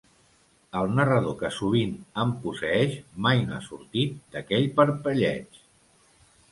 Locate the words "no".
3.51-3.57